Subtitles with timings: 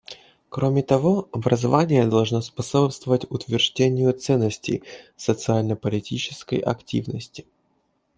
[0.49, 4.81] Кроме того, образование должно способствовать утверждению ценностей
[5.15, 7.45] социально-политической активности.